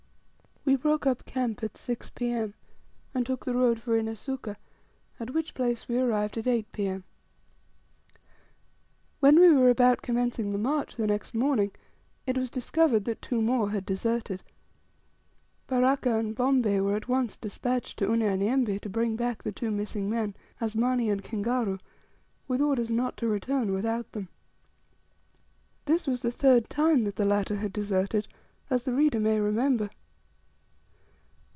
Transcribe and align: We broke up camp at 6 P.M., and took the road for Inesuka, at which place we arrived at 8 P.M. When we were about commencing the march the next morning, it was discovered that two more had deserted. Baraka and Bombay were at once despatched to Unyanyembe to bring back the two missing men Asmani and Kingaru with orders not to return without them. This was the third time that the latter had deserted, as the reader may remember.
We 0.63 0.75
broke 0.77 1.07
up 1.07 1.25
camp 1.25 1.63
at 1.63 1.75
6 1.75 2.11
P.M., 2.11 2.53
and 3.15 3.25
took 3.25 3.43
the 3.45 3.55
road 3.55 3.81
for 3.81 3.97
Inesuka, 3.97 4.55
at 5.19 5.31
which 5.33 5.55
place 5.55 5.87
we 5.87 5.97
arrived 5.97 6.37
at 6.37 6.45
8 6.45 6.71
P.M. 6.71 7.03
When 9.19 9.39
we 9.39 9.49
were 9.51 9.69
about 9.69 10.03
commencing 10.03 10.51
the 10.51 10.59
march 10.59 10.95
the 10.95 11.07
next 11.07 11.33
morning, 11.33 11.71
it 12.27 12.37
was 12.37 12.51
discovered 12.51 13.05
that 13.05 13.23
two 13.23 13.41
more 13.41 13.71
had 13.71 13.85
deserted. 13.87 14.43
Baraka 15.67 16.15
and 16.17 16.35
Bombay 16.35 16.79
were 16.79 16.95
at 16.95 17.09
once 17.09 17.35
despatched 17.35 17.97
to 17.99 18.07
Unyanyembe 18.11 18.79
to 18.81 18.89
bring 18.89 19.15
back 19.15 19.41
the 19.41 19.51
two 19.51 19.71
missing 19.71 20.09
men 20.11 20.35
Asmani 20.61 21.09
and 21.09 21.23
Kingaru 21.23 21.79
with 22.47 22.61
orders 22.61 22.91
not 22.91 23.17
to 23.17 23.27
return 23.27 23.73
without 23.73 24.11
them. 24.11 24.29
This 25.85 26.05
was 26.05 26.21
the 26.21 26.31
third 26.31 26.69
time 26.69 27.01
that 27.01 27.15
the 27.15 27.25
latter 27.25 27.55
had 27.57 27.73
deserted, 27.73 28.27
as 28.69 28.83
the 28.83 28.93
reader 28.93 29.19
may 29.19 29.39
remember. 29.39 29.89